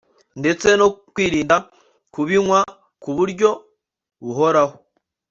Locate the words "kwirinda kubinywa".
1.13-2.59